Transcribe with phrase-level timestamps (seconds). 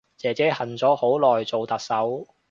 [0.17, 2.25] 姐姐恨咗好耐做特首